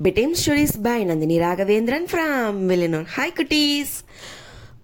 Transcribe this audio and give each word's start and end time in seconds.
Bedtime 0.00 0.34
stories 0.34 0.76
by 0.76 1.02
Nandini 1.02 1.38
Raghavendran 1.44 2.04
from 2.12 2.68
Villanur. 2.68 3.04
Hi 3.16 3.30
குட்டீஸ் 3.30 3.94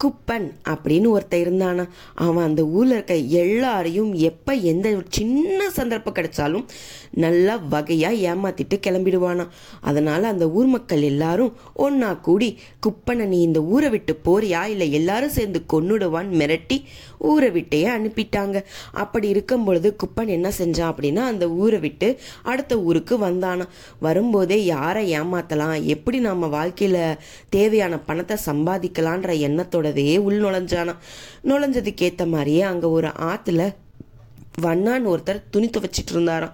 குப்பன் 0.04 0.48
அப்படின்னு 0.70 1.08
ஒருத்தன் 1.08 1.44
இருந்தானா. 1.46 1.88
அவன் 2.16 2.44
அந்த 2.44 2.66
ஊரில் 2.66 2.92
இருக்க 2.92 3.16
எல்லாரையும் 3.16 4.14
எப்போ 4.14 4.54
எந்த 4.54 4.90
ஒரு 4.90 5.06
சின்ன 5.10 5.70
சந்தர்ப்பம் 5.70 6.14
கிடைச்சாலும் 6.14 6.66
நல்லா 7.12 7.56
வகையாக 7.56 8.14
ஏமாத்திட்டு 8.14 8.76
கிளம்பிடுவானா. 8.88 9.48
அதனால் 9.82 10.24
அந்த 10.24 10.50
ஊர் 10.50 10.66
மக்கள் 10.66 11.02
எல்லாரும் 11.02 11.54
ஒன்றா 11.74 12.14
கூடி 12.14 12.60
குப்பனை 12.88 13.26
நீ 13.26 13.42
இந்த 13.42 13.62
ஊரை 13.62 13.90
விட்டு 13.90 14.20
போறியா? 14.26 14.66
இல்லை 14.66 14.92
எல்லாரும் 14.92 15.30
சேர்ந்து 15.30 15.62
கொன்னுடுவான்னு 15.74 16.40
மிரட்டி 16.42 16.84
ஊரை 17.18 17.50
விட்டே 17.50 17.86
அனுப்பிட்டாங்க. 17.86 18.58
அப்படி 18.92 19.28
இருக்கும் 19.28 19.64
பொழுது 19.64 19.96
குப்பன் 20.04 20.28
என்ன 20.28 20.52
செஞ்சான் 20.58 20.92
அப்படின்னா 20.92 21.26
அந்த 21.34 21.50
ஊரை 21.50 21.80
விட்டு 21.80 22.20
அடுத்த 22.44 22.80
ஊருக்கு 22.80 23.18
வந்தானா. 23.18 23.68
வரும்போதே 24.00 24.66
யாரை 24.66 25.20
ஏமாத்தலாம்? 25.20 25.84
எப்படி 25.84 26.20
நம்ம 26.20 26.48
வாழ்க்கையில் 26.48 27.18
தேவையான 27.50 28.00
பணத்தை 28.00 28.38
சம்பாதிக்கலான்ற 28.46 29.32
எண்ணத்தோட 29.48 29.88
கூடவே 29.90 30.18
உள் 30.18 30.42
நுழைஞ்சானா? 30.42 30.96
நுழைஞ்சதுக்கு 31.44 32.02
ஏற்ற 32.02 32.26
மாதிரியே 32.26 32.62
அங்கே 32.62 32.88
ஒரு 32.88 33.08
ஆற்றுல 33.08 33.76
வண்ணான்னு 34.62 35.08
ஒருத்தர் 35.14 35.44
துணி 35.50 35.70
துவைச்சிட்டு 35.70 36.12
இருந்தாராம். 36.12 36.54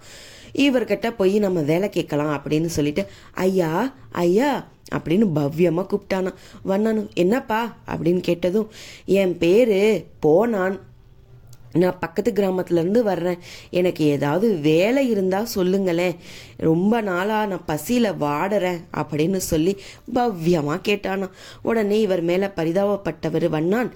இவர்கிட்ட 0.55 1.09
போய் 1.09 1.39
நம்ம 1.39 1.61
வேலை 1.61 1.89
கேட்கலாம் 1.89 2.41
அப்படின்னு 2.43 2.65
சொல்லிட்டு 2.65 3.05
ஐயா 3.33 3.93
ஐயா 4.11 4.67
அப்படின்னு 4.95 5.27
பவ்யமாக 5.35 5.87
கூப்பிட்டானா 5.91 6.33
வண்ணானு 6.67 7.13
என்னப்பா? 7.13 7.75
அப்படின்னு 7.87 8.19
கேட்டதும் 8.19 8.69
என் 9.05 9.37
பேர் 9.37 10.05
போனான். 10.19 10.79
நான் 11.75 11.99
பக்கத்து 11.99 12.31
கிராமத்துலேருந்து 12.31 13.01
வர்றேன். 13.01 13.37
எனக்கு 13.69 14.03
ஏதாவது 14.05 14.55
வேலை 14.55 15.09
இருந்தால் 15.09 15.45
சொல்லுங்களேன். 15.45 16.15
ரொம்ப 16.57 17.01
நாளாக 17.01 17.45
நான் 17.45 17.65
பசியில் 17.65 18.11
வாடுறேன் 18.11 18.81
அப்படின்னு 18.97 19.37
சொல்லி 19.37 19.77
பவ்யமாக 20.15 20.79
கேட்டானா. 20.87 21.29
உடனே 21.61 22.01
இவர் 22.01 22.21
மேலே 22.21 22.45
பரிதாபப்பட்டவர் 22.45 23.49
வண்ணான் 23.49 23.91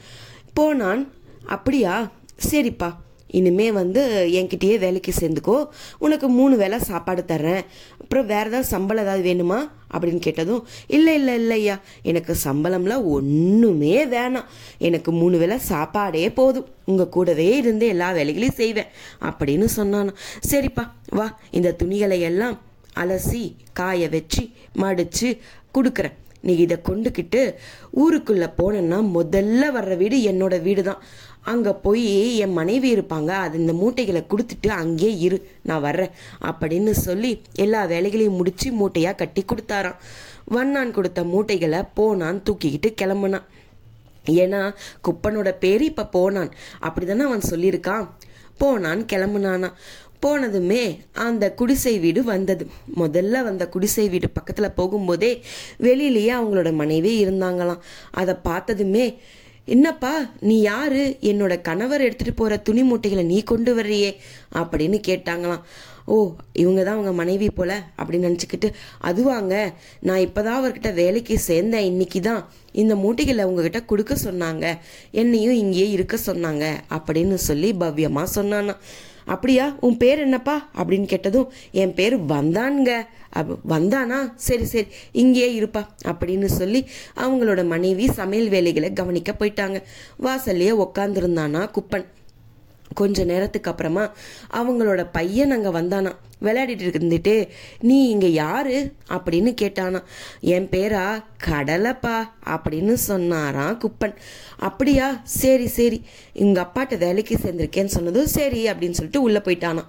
போனான். 0.53 1.11
அப்படியா? 1.45 2.11
சரிப்பா. 2.51 2.95
இனிமே 3.31 3.71
வந்து 3.71 4.29
என்கிட்டயே 4.31 4.79
வேலைக்கு 4.79 5.13
சேர்ந்துக்கோ. 5.19 5.67
உனக்கு 5.97 6.27
மூணு 6.27 6.57
வேளை 6.57 6.79
சாப்பாடு 6.79 7.23
தர்றேன். 7.27 7.61
அப்புறம் 8.01 8.25
வேற 8.25 8.39
ஏதாவது 8.39 8.63
சம்பளம் 8.63 9.03
ஏதாவது 9.03 9.33
வேணுமா? 9.33 9.69
அப்படின்னு 9.93 10.19
கேட்டதும் 10.19 10.67
இல்லை 10.87 11.13
இல்லை 11.13 11.33
இல்லையா 11.33 11.79
எனக்கு 12.01 12.35
சம்பளம்லாம் 12.43 13.03
ஒன்றுமே 13.03 14.05
வேணாம். 14.05 14.45
எனக்கு 14.77 15.11
மூணு 15.11 15.37
வேளை 15.37 15.57
சாப்பாடே 15.57 16.29
போதும். 16.29 16.67
உங்கள் 16.85 17.09
கூடவே 17.09 17.57
இருந்து 17.57 17.87
எல்லா 17.87 18.11
வேலைகளையும் 18.11 18.55
செய்வேன் 18.55 18.87
அப்படின்னு 19.21 19.67
சொன்னானா. 19.75 20.13
சரிப்பா 20.49 20.91
வா. 21.09 21.39
இந்த 21.51 21.71
துணிகளை 21.71 22.21
எல்லாம் 22.21 22.61
அலசி 22.95 23.55
காய 23.73 24.09
வச்சு 24.09 24.49
மடித்து 24.73 25.37
கொடுக்குறேன். 25.73 26.13
நீ 26.41 26.53
இதை 26.65 26.77
கொண்டுக்கிட்டு 26.89 27.41
ஊருக்குள்ளே 28.01 28.47
போனேன்னா 28.59 28.99
முதல்ல 29.17 29.63
வர்ற 29.77 29.97
வீடு 29.97 30.17
என்னோட 30.31 30.61
வீடு 30.61 30.83
தான் 30.83 31.01
அங்கே 31.51 31.71
போய் 31.85 32.37
என் 32.37 32.55
மனைவி 32.59 32.89
இருப்பாங்க. 32.95 33.31
அது 33.45 33.55
இந்த 33.57 33.73
மூட்டைகளை 33.73 34.21
கொடுத்துட்டு 34.31 34.67
அங்கேயே 34.67 35.17
இரு 35.25 35.37
நான் 35.63 35.81
வர்றேன் 35.81 36.15
அப்படின்னு 36.49 36.91
சொல்லி 36.91 37.31
எல்லா 37.65 37.85
வேலைகளையும் 37.85 38.39
முடித்து 38.39 38.71
மூட்டையாக 38.71 39.15
கட்டி 39.15 39.43
கொடுத்தாராம். 39.45 39.99
வண்ணான் 40.55 40.91
கொடுத்த 40.91 41.23
மூட்டைகளை 41.23 41.81
போனான் 41.93 42.43
தூக்கிக்கிட்டு 42.45 42.91
கிளம்புனான். 43.01 43.47
ஏன்னா 44.43 44.61
குப்பனோட 45.07 45.49
பேர் 45.59 45.81
இப்போ 45.81 46.05
போனான். 46.05 46.51
அப்படிதானே 46.87 47.25
அவன் 47.29 47.49
சொல்லியிருக்கான்? 47.49 48.05
போனான் 48.57 49.01
கிளம்புனானா. 49.13 49.69
போனதுமே 50.25 50.99
அந்த 51.13 51.53
குடிசை 51.53 51.99
வீடு 51.99 52.23
வந்தது. 52.23 52.67
முதல்ல 52.95 53.43
வந்த 53.43 53.69
குடிசை 53.69 54.09
வீடு 54.09 54.29
பக்கத்தில் 54.29 54.77
போகும்போதே 54.77 55.41
வெளியிலேயே 55.79 56.33
அவங்களோட 56.39 56.73
மனைவி 56.73 57.25
இருந்தாங்களாம். 57.25 57.79
அதை 58.11 58.35
பார்த்ததுமே 58.43 59.17
என்னப்பா 59.65 60.29
நீ 60.39 60.61
யாரு? 60.61 61.17
என்னோட 61.21 61.61
கணவர் 61.61 62.01
எடுத்துகிட்டு 62.01 62.35
போகிற 62.35 62.57
துணி 62.57 62.83
மூட்டைகளை 62.83 63.23
நீ 63.23 63.43
கொண்டு 63.43 63.75
வர்றியே? 63.75 64.15
அப்படின்னு 64.53 65.01
கேட்டாங்களாம். 65.07 65.61
ஓ 66.05 66.35
இவங்க 66.53 66.83
தான் 66.83 66.93
அவங்க 66.93 67.13
மனைவி 67.13 67.49
போல? 67.49 67.83
அப்படின்னு 67.97 68.37
நினச்சிக்கிட்டு 68.37 68.73
அதுவாங்க 69.03 69.73
நான் 69.99 70.19
இப்போதான் 70.19 70.59
அவர்கிட்ட 70.59 70.93
வேலைக்கு 70.93 71.39
சேர்ந்தேன். 71.47 71.85
இன்னைக்கு 71.91 72.21
தான் 72.21 72.49
இந்த 72.71 72.95
மூட்டைகளை 72.95 73.43
உங்ககிட்ட 73.43 73.83
கொடுக்க 73.83 74.15
சொன்னாங்க. 74.23 74.77
என்னையும் 75.11 75.53
இங்கேயே 75.53 75.89
இருக்க 75.89 76.17
சொன்னாங்க. 76.25 76.73
அப்படின்னு 76.89 77.33
சொல்லி 77.33 77.73
பவ்யமாக 77.73 78.25
சொன்னானா 78.35 78.75
அப்படியா? 79.29 79.75
உன் 79.79 79.97
பேர் 79.97 80.19
என்னப்பா? 80.19 80.69
அப்படின்னு 80.77 81.05
கேட்டதும் 81.05 81.51
என் 81.71 81.93
பேர் 81.93 82.19
வந்தான்ங்க. 82.19 83.05
அப் 83.29 83.59
வந்தானா? 83.69 84.31
சரி 84.35 84.65
சரி 84.65 84.87
இங்கேயே 85.11 85.49
இருப்பா 85.59 85.85
அப்படின்னு 86.05 86.45
சொல்லி 86.45 86.85
அவங்களோட 87.15 87.65
மனைவி 87.65 88.11
சமையல் 88.11 88.49
வேலைகளை 88.49 88.93
கவனிக்க 88.93 89.35
போயிட்டாங்க. 89.39 89.81
வாசல்லையே 90.23 90.73
உக்காந்துருந்தானா 90.85 91.69
குப்பன். 91.71 92.05
கொஞ்ச 92.93 93.23
நேரத்துக்கு 93.23 93.69
அப்புறமா 93.69 94.11
அவங்களோட 94.53 95.07
பையன் 95.11 95.51
அங்கே 95.51 95.69
வந்தானா 95.69 96.15
விளையாடிட்டு 96.41 96.89
இருந்துட்டு 96.89 97.47
நீ 97.79 98.09
இங்கே 98.09 98.31
யாரு? 98.31 98.93
அப்படின்னு 99.09 99.53
கேட்டானா 99.61 100.03
என் 100.39 100.67
பேரா 100.69 101.23
கடலைப்பா 101.45 102.29
அப்படின்னு 102.45 102.93
சொன்னாராம் 102.93 103.79
குப்பன். 103.79 104.15
அப்படியா? 104.57 105.21
சரி 105.23 105.67
சரி. 105.67 106.01
எங்கள் 106.33 106.63
அப்பாட்ட 106.63 106.97
வேலைக்கு 106.97 107.37
சேர்ந்திருக்கேன்னு 107.43 107.85
சொன்னதும் 107.85 108.27
சரி 108.27 108.67
அப்படின்னு 108.67 108.91
சொல்லிட்டு 108.91 109.21
உள்ளே 109.21 109.37
போயிட்டானா 109.37 109.83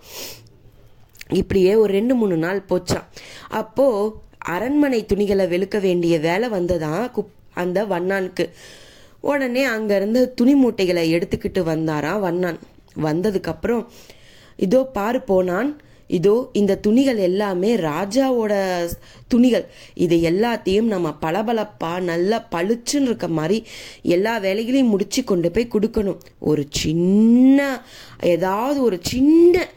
இப்படியே 1.33 1.75
ஒரு 1.75 1.93
ரெண்டு 1.93 2.15
மூணு 2.15 2.37
நாள் 2.37 2.65
போச்சான் 2.69 3.05
அப்போது 3.49 4.12
அரண்மனை 4.39 5.06
துணிகளை 5.06 5.47
வெளுக்க 5.47 5.81
வேண்டிய 5.81 6.19
வேலை 6.19 6.49
வந்ததான் 6.49 7.10
குப் 7.16 7.33
அந்த 7.55 7.84
வண்ணானுக்கு. 7.84 8.50
உடனே 9.21 9.66
அங்கேருந்து 9.66 10.34
துணி 10.34 10.55
மூட்டைகளை 10.55 11.15
எடுத்துக்கிட்டு 11.15 11.62
வந்தாராம் 11.62 12.21
வண்ணான். 12.21 12.59
வந்ததுக்கப்புறம் 12.97 13.87
இதோ 14.56 14.83
பாரு 14.84 15.21
போனான் 15.21 15.71
இதோ 16.19 16.51
இந்த 16.53 16.77
துணிகள் 16.77 17.17
எல்லாமே 17.17 17.77
ராஜாவோட 17.77 18.53
துணிகள். 19.28 19.67
இது 19.95 20.17
எல்லாத்தையும் 20.31 20.89
நம்ம 20.95 21.15
பளபளப்பா 21.21 22.01
நல்லா 22.01 22.39
பளிச்சுன்னு 22.55 23.09
இருக்க 23.11 23.28
மாதிரி 23.28 23.59
எல்லா 24.03 24.39
வேலைகளையும் 24.39 24.89
முடிச்சு 24.89 25.25
கொண்டு 25.25 25.51
போய் 25.51 25.73
கொடுக்கணும். 25.75 26.21
ஒரு 26.39 26.65
சின்ன 26.71 27.81
ஏதாவது 28.21 28.83
ஒரு 28.83 28.99
சின்ன 29.03 29.69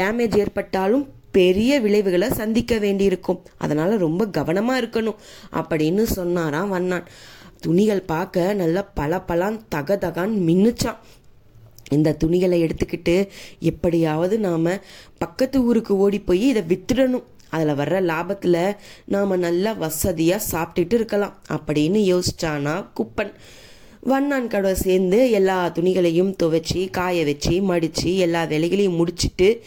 டேமேஜ் 0.00 0.36
ஏற்பட்டாலும் 0.38 1.08
பெரிய 1.30 1.80
விளைவுகளை 1.80 2.30
சந்திக்க 2.30 2.78
வேண்டியிருக்கும். 2.78 3.42
அதனால் 3.56 4.02
ரொம்ப 4.06 4.26
கவனமாக 4.26 4.80
இருக்கணும் 4.80 5.20
அப்படின்னு 5.52 6.02
சொன்னாராம் 6.02 6.68
வண்ணான். 6.68 7.08
துணிகள் 7.60 8.02
பார்க்க 8.02 8.52
நல்லா 8.54 8.82
பல 8.82 9.22
பலான் 9.28 9.60
தக 9.68 9.96
தகான் 9.96 10.34
மின்னுச்சான். 10.48 11.00
இந்த 11.90 12.16
துணிகளை 12.24 12.62
எடுத்துக்கிட்டு 12.64 13.28
எப்படியாவது 13.60 14.38
நாம் 14.38 14.66
பக்கத்து 15.18 15.64
ஊருக்கு 15.64 15.98
ஓடி 15.98 16.18
போய் 16.18 16.48
இதை 16.48 16.62
வித்துடணும். 16.68 17.24
அதில் 17.48 17.74
வர்ற 17.74 17.98
லாபத்தில் 18.10 18.76
நாம் 19.04 19.38
நல்லா 19.38 19.72
வசதியாக 19.72 20.44
சாப்பிட்டுட்டு 20.52 20.94
இருக்கலாம் 20.94 21.36
அப்படின்னு 21.50 22.00
யோசிச்சானா 22.12 22.86
குப்பன். 22.94 23.32
வண்ணான் 24.00 24.46
கடை 24.46 24.74
சேர்ந்து 24.74 25.30
எல்லா 25.30 25.72
துணிகளையும் 25.74 26.34
துவைச்சி 26.42 26.90
காய 26.90 27.24
வச்சு 27.24 27.62
மடித்து 27.62 28.16
எல்லா 28.16 28.44
வேலைகளையும் 28.44 28.94
முடிச்சிட்டு 28.94 29.62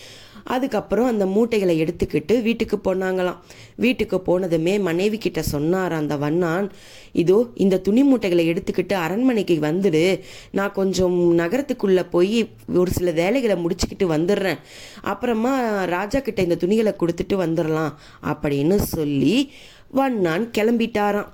அதுக்கப்புறம் 0.47 1.05
அந்த 1.05 1.25
மூட்டைகளை 1.25 1.75
எடுத்துக்கிட்டு 1.83 2.41
வீட்டுக்கு 2.41 2.77
போனாங்களாம். 2.83 3.39
வீட்டுக்கு 3.75 4.17
போனதுமே 4.27 4.73
மனைவி 4.79 5.17
கிட்ட 5.17 5.41
சொன்னார் 5.41 5.93
அந்த 5.93 6.15
வண்ணான் 6.15 6.67
இதோ 7.11 7.37
இந்த 7.55 7.79
துணி 7.79 8.03
மூட்டைகளை 8.03 8.43
எடுத்துக்கிட்டு 8.49 8.93
அரண்மனைக்கு 8.93 9.57
வந்துடு. 9.61 10.03
நான் 10.51 10.71
கொஞ்சம் 10.71 11.17
நகரத்துக்குள்ளே 11.39 12.05
போய் 12.09 12.49
ஒரு 12.75 12.91
சில 12.91 13.11
வேலைகளை 13.11 13.55
முடிச்சுக்கிட்டு 13.63 14.05
வந்துடுறேன். 14.15 14.59
அப்புறமா 15.01 15.83
ராஜா 15.83 16.19
கிட்ட 16.19 16.41
இந்த 16.41 16.55
துணிகளை 16.55 16.93
கொடுத்துட்டு 16.99 17.41
வந்துடலாம். 17.45 17.93
அப்படின்னு 18.23 18.75
சொல்லி 18.95 19.51
வண்ணான் 19.91 20.45
கிளம்பிட்டாராம். 20.57 21.27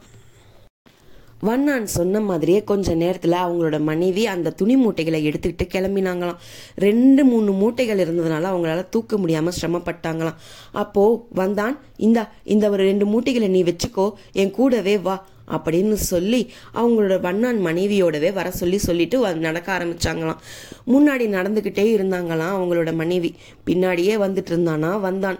வண்ணான் 1.48 1.86
சொன்ன 1.96 2.22
மாதிரியே 2.30 2.64
கொஞ்ச 2.64 2.94
நேரத்தில் 3.02 3.36
அவங்களோட 3.44 3.78
மனைவி 3.90 4.24
அந்த 4.34 4.54
துணி 4.60 4.76
மூட்டைகளை 4.76 5.20
எடுத்துக்கிட்டு 5.30 5.66
கிளம்பினாங்களாம். 5.74 6.40
ரெண்டு 6.76 7.24
மூணு 7.26 7.52
மூட்டைகள் 7.62 8.02
இருந்ததுனால 8.06 8.50
அவங்களால 8.54 8.86
தூக்க 8.90 9.18
முடியாமல் 9.18 9.60
சிரமப்பட்டாங்களாம். 9.62 10.40
அப்போது 10.72 11.22
வந்தான் 11.30 11.80
இந்தா 11.98 12.24
இந்த 12.56 12.70
ஒரு 12.70 12.84
ரெண்டு 12.84 13.06
மூட்டைகளை 13.06 13.48
நீ 13.48 13.64
வச்சுக்கோ 13.64 14.08
என் 14.34 14.52
கூடவே 14.52 14.98
வா 14.98 15.16
அப்படின்னு 15.56 15.94
சொல்லி 15.94 16.42
அவங்களோட 16.74 17.16
வண்ணான் 17.20 17.58
மனைவியோடவே 17.66 18.30
வர 18.34 18.52
சொல்லி 18.52 18.78
சொல்லிட்டு 18.78 19.18
நடக்க 19.48 19.68
ஆரம்பிச்சாங்களாம். 19.78 20.40
முன்னாடி 20.88 21.26
நடந்துக்கிட்டே 21.38 21.86
இருந்தாங்களாம் 21.96 22.56
அவங்களோட 22.58 22.92
மனைவி. 22.94 23.32
பின்னாடியே 23.68 24.16
வந்துட்டு 24.26 24.54
இருந்தானா 24.54 24.94
வந்தான். 25.00 25.40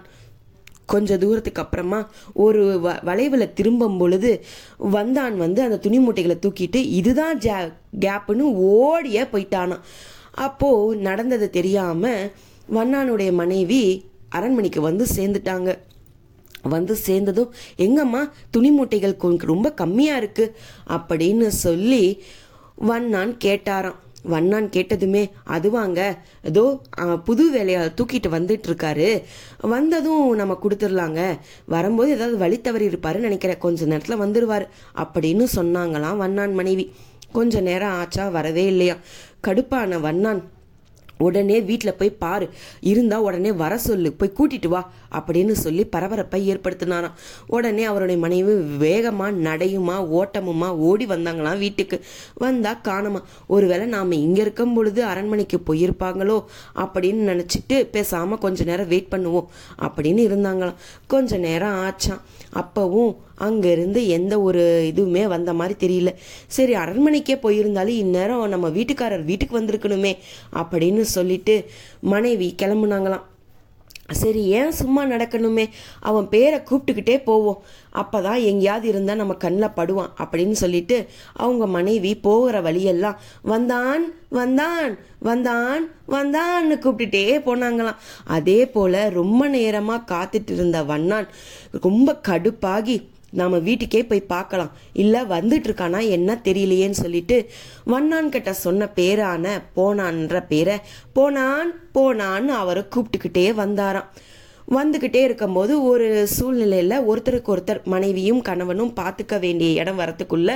கொஞ்ச 0.86 1.18
தூரத்துக்கு 1.18 1.62
அப்புறமா 1.62 2.10
ஒரு 2.32 2.80
வ 2.84 3.04
வளைவில் 3.04 3.52
திரும்பும் 3.52 3.98
பொழுது 3.98 4.44
வந்தான் 4.76 5.36
வந்து 5.36 5.62
அந்த 5.62 5.78
துணி 5.78 5.98
மூட்டைகளை 5.98 6.38
தூக்கிட்டு 6.40 6.74
இதுதான் 6.74 7.38
ஜே 7.38 7.52
கேப்புன்னு 8.00 8.40
ஓடிய 8.40 9.28
போயிட்டானான் 9.32 9.80
அப்போது 10.32 11.00
நடந்தது 11.00 11.50
தெரியாமல் 11.50 12.32
வண்ணானுடைய 12.74 13.32
மனைவி 13.32 14.04
அரண்மனைக்கு 14.28 14.80
வந்து 14.80 15.06
சேர்ந்துட்டாங்க. 15.16 15.78
வந்து 16.62 16.94
சேர்ந்ததும் 16.96 17.52
எங்கம்மா 17.78 18.30
துணி 18.50 18.80
மூட்டைகள் 18.80 19.16
கொ- 19.20 19.38
ரொம்ப 19.38 19.74
கம்மியாக 19.76 20.20
இருக்குது 20.20 20.52
அப்படின்னு 20.88 21.46
சொல்லி 21.46 22.22
வண்ணான் 22.74 23.36
கேட்டாராம். 23.44 23.94
வண்ணான் 24.32 24.66
கேட்டதுமே 24.76 25.22
அதுவாங்க. 25.56 26.00
ஏதோ 26.50 26.64
புது 27.24 27.44
வேலையை 27.56 27.82
தூக்கிட்டு 27.98 28.28
வந்துட்டு 28.36 28.68
இருக்காரு 28.70 29.08
வந்ததும் 29.74 30.26
நம்ம 30.40 30.58
கொடுத்துடலாங்க 30.62 31.22
வரும்போது 31.74 32.10
ஏதாவது 32.16 32.38
வழி 32.44 32.58
தவறி 32.60 32.88
இருப்பாருன்னு 32.88 33.28
நினைக்கிறேன். 33.28 33.62
கொஞ்ச 33.66 33.84
நேரத்தில் 33.92 34.22
வந்துடுவார் 34.24 34.66
அப்படின்னு 35.04 35.46
சொன்னாங்களாம் 35.56 36.22
வண்ணான் 36.24 36.54
மனைவி. 36.54 36.86
கொஞ்ச 37.32 37.60
நேரம் 37.68 37.96
ஆச்சா 38.00 38.24
வரவே 38.28 38.64
இல்லையா. 38.72 38.96
கடுப்பான 39.46 40.00
வண்ணான். 40.00 40.42
உடனே 41.18 41.60
வீட்டில் 41.60 41.94
போய் 41.94 42.10
பாரு. 42.10 42.48
இருந்தால் 42.80 43.20
உடனே 43.20 43.52
வர 43.52 43.78
சொல்லு. 43.78 44.12
போய் 44.12 44.32
கூட்டிட்டு 44.38 44.68
வா 44.68 44.92
அப்படின்னு 45.12 45.52
சொல்லி 45.52 45.84
பரபரப்பை 45.84 46.54
ஏற்படுத்தினாராம். 46.54 47.12
உடனே 47.46 47.84
அவருடைய 47.84 48.20
மனைவி 48.20 48.54
வேகமாக 48.54 49.30
நடையுமா 49.30 49.96
ஓட்டமுமா 50.12 50.68
ஓடி 50.68 51.06
வந்தாங்களாம் 51.06 51.58
வீட்டுக்கு. 51.58 52.00
வந்தால் 52.34 52.80
காணுமா 52.80 53.22
ஒருவேளை 53.46 53.86
நாம் 53.86 54.10
இங்கே 54.10 54.40
இருக்கும் 54.40 54.74
பொழுது 54.74 55.04
அரண்மனைக்கு 55.04 55.60
போயிருப்பாங்களோ? 55.66 56.44
அப்படின்னு 56.76 57.32
நினச்சிட்டு 57.32 57.86
பேசாமல் 57.90 58.38
கொஞ்ச 58.38 58.64
நேரம் 58.64 58.88
வெயிட் 58.88 59.08
பண்ணுவோம் 59.10 59.46
அப்படின்னு 59.78 60.22
இருந்தாங்களாம். 60.28 60.74
கொஞ்ச 61.06 61.36
நேரம் 61.36 61.74
ஆச்சாம். 61.74 62.20
அப்போவும் 62.54 63.16
அங்கேருந்து 63.48 64.06
எந்த 64.06 64.40
ஒரு 64.40 64.92
இதுவுமே 64.94 65.26
வந்த 65.26 65.52
மாதிரி 65.52 65.74
தெரியல. 65.84 66.14
சரி 66.46 66.74
அரண்மனைக்கே 66.74 67.36
போயிருந்தாலும் 67.36 68.00
இந்நேரம் 68.04 68.48
நம்ம 68.48 68.68
வீட்டுக்காரர் 68.68 69.24
வீட்டுக்கு 69.24 69.60
வந்திருக்கணுமே 69.60 70.16
அப்படின்னு 70.52 71.00
சொல்லிட்டு 71.00 71.64
மனைவி 72.00 72.54
கிளம்புனாங்களாம். 72.62 73.24
சரி 74.10 74.42
ஏன் 74.46 74.72
சும்மா 74.72 75.04
நடக்கணுமே? 75.04 75.64
அவன் 76.00 76.28
பேரை 76.28 76.58
கூப்பிட்டுக்கிட்டே 76.58 77.22
போவோம். 77.24 77.62
அப்பதான் 77.94 78.44
எங்கேயாவது 78.44 78.88
இருந்தால் 78.88 79.16
நம்ம 79.16 79.34
கண்ணில் 79.34 79.70
படுவான் 79.70 80.12
அப்படின்னு 80.18 80.50
சொல்லிட்டு 80.50 81.06
அவங்க 81.32 81.66
மனைவி 81.66 82.16
போகிற 82.16 82.60
வழியெல்லாம் 82.60 83.20
வந்தான் 83.42 84.14
வந்தான் 84.28 84.98
வந்தான் 85.18 85.84
வந்தான்னு 86.08 86.76
கூப்பிட்டுட்டே 86.82 87.24
போனாங்களாம். 87.46 87.96
அதே 88.26 88.68
போல் 88.68 89.00
ரொம்ப 89.12 89.48
நேரமாக 89.48 90.06
காத்துட்டு 90.14 90.50
இருந்த 90.50 90.82
வண்ணான் 90.82 91.28
ரொம்ப 91.80 92.20
கடுப்பாகி 92.28 92.96
நாம் 93.38 93.56
வீட்டுக்கே 93.62 94.00
போய் 94.04 94.30
பார்க்கலாம். 94.34 94.72
இல்லை 95.04 95.20
வந்துட்டு 95.34 95.68
இருக்கானா 95.70 96.00
என்ன 96.16 96.38
தெரியலையேன்னு 96.44 97.02
சொல்லிட்டு 97.04 97.38
வண்ணான் 97.86 98.34
கிட்ட 98.34 98.52
சொன்ன 98.64 98.88
பேரான 98.96 99.56
போனான்ற 99.76 100.44
பேரை 100.48 100.76
போனான் 101.12 101.72
போனான்னு 101.94 102.54
அவரை 102.62 102.84
கூப்பிட்டுக்கிட்டே 102.94 103.46
வந்தாராம். 103.62 104.10
வந்துக்கிட்டே 104.76 105.22
இருக்கும்போது 105.28 105.72
ஒரு 105.82 106.06
சூழ்நிலையில் 106.26 107.02
ஒருத்தருக்கு 107.10 107.50
ஒருத்தர் 107.54 107.80
மனைவியும் 107.84 108.42
கணவனும் 108.42 108.92
பார்த்துக்க 109.00 109.38
வேண்டிய 109.38 109.80
இடம் 109.80 109.98
வரத்துக்குள்ள 109.98 110.52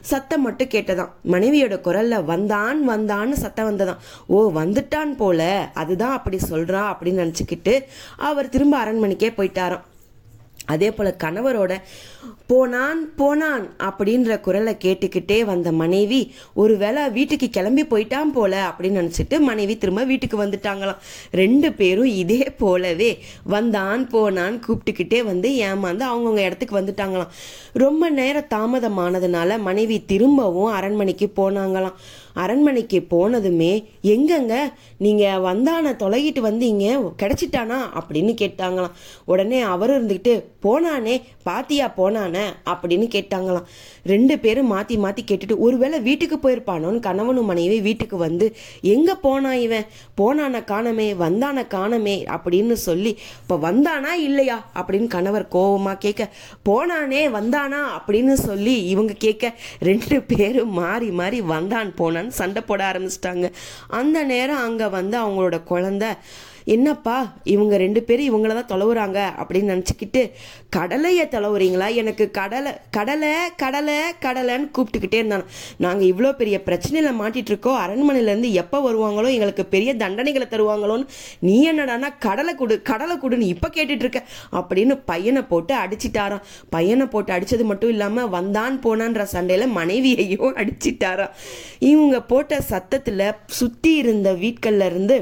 சத்தம் 0.00 0.42
மட்டும் 0.42 0.68
கேட்டதாம். 0.68 1.12
மனைவியோட 1.30 1.76
குரல்ல 1.86 2.24
வந்தான் 2.24 2.78
வந்தான்னு 2.90 3.36
சத்தம் 3.42 3.68
வந்ததாம். 3.68 4.02
ஓ 4.26 4.52
வந்துட்டான் 4.54 5.14
போல. 5.16 5.70
அதுதான் 5.74 6.12
அப்படி 6.12 6.38
சொல்றா 6.50 6.82
அப்படின்னு 6.90 7.22
நினச்சிக்கிட்டு 7.24 7.74
அவர் 8.16 8.48
திரும்ப 8.48 8.76
அரண்மனைக்கே 8.84 9.30
போயிட்டாராம். 9.38 9.84
அதே 10.68 10.90
போல 10.92 11.14
கணவரோட 11.24 11.76
போனான் 12.46 13.14
போனான் 13.14 13.64
அப்படின்ற 13.78 14.40
குரலை 14.40 14.76
கேட்டுக்கிட்டே 14.84 15.44
வந்த 15.44 15.72
மனைவி 15.72 16.34
ஒருவேளை 16.54 17.10
வீட்டுக்கு 17.10 17.48
கிளம்பி 17.50 17.84
போயிட்டான் 17.84 18.32
போல 18.34 18.72
அப்படின்னு 18.72 19.00
நினச்சிட்டு 19.00 19.38
மனைவி 19.38 19.78
திரும்ப 19.78 20.04
வீட்டுக்கு 20.04 20.44
வந்துட்டாங்களாம். 20.44 20.96
ரெண்டு 21.30 21.72
பேரும் 21.72 22.12
இதே 22.22 22.52
போலவே 22.58 23.18
வந்தான் 23.44 24.08
போனான் 24.08 24.60
கூப்பிட்டுக்கிட்டே 24.66 25.24
வந்து 25.24 25.48
ஏமாந்து 25.48 26.04
அவங்கவுங்க 26.10 26.44
இடத்துக்கு 26.44 26.80
வந்துட்டாங்களாம். 26.80 27.32
ரொம்ப 27.72 28.10
நேரம் 28.10 28.52
தாமதமானதுனால 28.54 29.58
மனைவி 29.58 30.04
திரும்பவும் 30.04 30.72
அரண்மனைக்கு 30.72 31.28
போனாங்களாம். 31.36 31.94
அரண்மனைக்கு 32.34 33.06
போனதுமே 33.10 33.72
எங்கங்க? 34.02 34.54
நீங்கள் 34.96 35.40
வந்தான 35.40 35.92
தொலைகிட்டு 35.92 36.40
வந்தீங்க 36.48 37.12
கிடைச்சிட்டானா? 37.22 37.78
அப்படின்னு 37.98 38.34
கேட்டாங்களாம். 38.40 38.96
உடனே 39.24 39.60
அவரும் 39.60 39.96
இருந்துக்கிட்டு 39.98 40.44
போனானே 40.62 41.22
பாத்தியா 41.42 41.92
போனானே 41.96 42.44
அப்படின்னு 42.66 43.08
கேட்டாங்களாம். 43.14 43.64
ரெண்டு 44.04 44.38
பேரும் 44.38 44.72
மாத்தி 44.72 44.96
மாத்தி 45.04 45.18
கேட்டுட்டு 45.30 45.56
ஒருவேளை 45.56 46.00
வீட்டுக்கு 46.00 46.36
போயிருப்பானோன்னு 46.36 47.00
கணவனும் 47.00 47.44
மனைவி 47.44 47.80
வீட்டுக்கு 47.80 48.16
வந்து 48.16 48.56
எங்க 48.80 49.14
போனா 49.14 49.54
இவன்? 49.54 49.84
போனான 50.14 50.64
காணமே 50.64 51.12
வந்தான 51.12 51.66
காணமே 51.66 52.24
அப்படின்னு 52.24 52.72
சொல்லி 52.72 53.18
இப்ப 53.42 53.72
வந்தானா 53.72 54.10
இல்லையா? 54.10 54.70
அப்படின்னு 54.74 55.06
கணவர் 55.06 55.48
கோவமா 55.52 55.98
கேட்க 55.98 56.28
போனானே 56.68 57.28
வந்தானா? 57.28 57.84
அப்படின்னு 58.06 58.32
சொல்லி 58.32 58.84
இவங்க 58.84 59.12
கேட்க 59.18 59.54
ரெண்டு 59.80 60.22
பேரும் 60.22 60.70
மாறி 60.70 61.10
மாறி 61.10 61.40
வந்தான் 61.40 61.94
போனான்னு 61.98 62.28
சண்டை 62.28 62.62
போட 62.62 62.92
ஆரம்பிச்சிட்டாங்க. 62.92 63.50
அந்த 63.88 64.22
நேரம் 64.22 64.56
அங்க 64.56 64.88
வந்து 64.88 65.18
அவங்களோட 65.18 65.62
குழந்தை 65.62 66.08
என்னப்பா 66.76 67.16
இவங்க 67.54 67.74
ரெண்டு 67.84 68.02
பேரும் 68.08 68.28
இவங்கள 68.30 68.54
தான் 68.58 68.70
தொலைவுறாங்க 68.72 69.18
அப்படின்னு 69.40 69.72
நினச்சிக்கிட்டு 69.74 70.22
கடலையை 70.76 71.26
தொலைவுறீங்களா? 71.36 71.88
எனக்கு 72.02 72.24
கடலை 72.40 72.74
கடலை 72.98 73.32
கடலை 73.64 73.98
கடலைன்னு 74.26 74.68
கூப்பிட்டுக்கிட்டே 74.76 75.20
இருந்தாங்க. 75.22 75.48
நாங்கள் 75.86 76.10
இவ்வளோ 76.12 76.32
பெரிய 76.42 76.56
பிரச்சனையில் 76.68 77.18
மாட்டிகிட்ருக்கோம் 77.22 77.56
இருக்கோம் 77.58 77.82
அரண்மனையிலேருந்து 77.84 78.50
எப்போ 78.62 78.78
வருவாங்களோ 78.86 79.28
எங்களுக்கு 79.36 79.64
பெரிய 79.74 79.90
தண்டனைகளை 80.02 80.46
தருவாங்களோன்னு 80.50 81.06
நீ 81.46 81.54
என்னடான்னா 81.70 82.08
கடலை 82.26 82.52
கொடு 82.54 82.74
கடலை 82.90 83.14
கொடுன்னு 83.22 83.50
இப்போ 83.54 83.68
கேட்டுட்ருக்க 83.76 84.20
அப்படின்னு 84.60 84.94
பையனை 85.10 85.42
போட்டு 85.52 85.74
அடிச்சிட்டாராம். 85.84 86.44
பையனை 86.74 87.06
போட்டு 87.14 87.32
அடித்தது 87.36 87.66
மட்டும் 87.70 87.92
இல்லாமல் 87.94 88.30
வந்தான் 88.36 88.76
போனான்ற 88.84 89.22
சண்டையில் 89.34 89.74
மனைவியையும் 89.78 90.54
அடிச்சிட்டாராம். 90.60 91.34
இவங்க 91.92 92.16
போட்ட 92.32 92.60
சத்தத்தில் 92.72 93.26
சுற்றி 93.60 93.92
இருந்த 94.02 94.28
வீட்கள்ல 94.44 94.86
இருந்து 94.92 95.18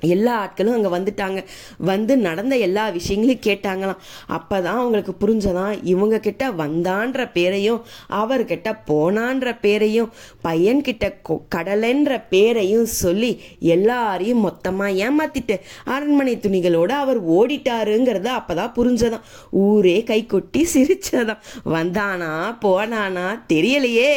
எல்லா 0.00 0.34
ஆட்களும் 0.46 0.82
அங்கே 0.82 0.88
வந்துட்டாங்க. 0.88 1.44
வந்து 1.78 2.16
நடந்த 2.16 2.56
எல்லா 2.56 2.88
விஷயங்களையும் 2.88 3.56
கேட்டாங்களாம். 3.56 3.96
அப்போ 4.26 4.60
தான் 4.60 4.76
அவங்களுக்கு 4.76 5.14
புரிஞ்சதான் 5.20 5.78
இவங்க 5.82 6.18
கிட்ட 6.18 6.50
வந்தான்ற 6.50 7.30
பேரையும் 7.32 7.82
அவர்கிட்ட 8.10 8.78
போனான்ற 8.86 9.58
பேரையும் 9.60 10.12
பையன்கிட்ட 10.44 11.14
கொ- 11.28 11.42
கடலைன்ற 11.54 12.22
பேரையும் 12.30 12.84
சொல்லி 12.84 13.40
எல்லாரையும் 13.60 14.38
மொத்தமாக 14.38 14.92
ஏமாத்திட்டு 14.92 15.60
அரண்மனை 15.84 16.36
துணிகளோடு 16.36 16.88
அவர் 16.88 17.28
ஓடிட்டாருங்கிறத 17.28 18.28
அப்பதான் 18.38 18.72
புரிஞ்சதான் 18.76 19.20
ஊரே 19.50 20.02
கை 20.02 20.26
கொட்டி 20.26 20.68
சிரிச்சதான் 20.74 21.38
வந்தானா 21.66 22.56
போனானா 22.62 23.42
தெரியலையே. 23.52 24.14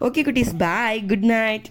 ஓகே 0.00 0.22
குட்டீஸ் 0.22 0.50
பாய் 0.58 1.02
குட் 1.08 1.24
நைட் 1.24 1.64